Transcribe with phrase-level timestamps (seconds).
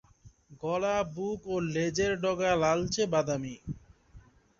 [0.61, 3.55] গলা, বুক ও লেজের ডগা লালচে বাদামী।